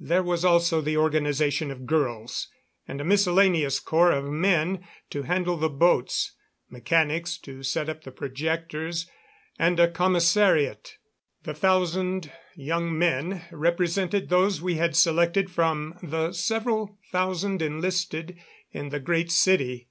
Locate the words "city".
19.30-19.86